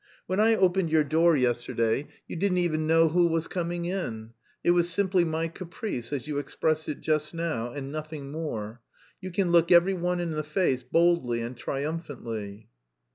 When 0.25 0.39
I 0.39 0.55
opened 0.55 0.89
your 0.89 1.03
door 1.03 1.37
yesterday, 1.37 2.07
you 2.27 2.35
didn't 2.35 2.57
even 2.57 2.87
know 2.87 3.09
who 3.09 3.27
was 3.27 3.47
coming 3.47 3.85
in. 3.85 4.31
It 4.63 4.71
was 4.71 4.89
simply 4.89 5.23
my 5.23 5.47
caprice, 5.47 6.11
as 6.11 6.25
you 6.25 6.39
expressed 6.39 6.89
it 6.89 7.01
just 7.01 7.35
now, 7.35 7.71
and 7.71 7.91
nothing 7.91 8.31
more! 8.31 8.81
You 9.21 9.29
can 9.29 9.51
look 9.51 9.71
every 9.71 9.93
one 9.93 10.19
in 10.19 10.31
the 10.31 10.43
face 10.43 10.81
boldly 10.81 11.41
and 11.41 11.55
triumphantly!" 11.55 12.69